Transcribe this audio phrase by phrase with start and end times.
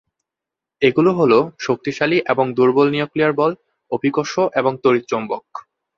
[0.81, 3.51] এগুলো হলোঃ শক্তিশালী এবং দুর্বল নিউক্লিয়ার বল,
[3.91, 5.45] অভিকর্ষ এবং তড়িৎচৌম্বক।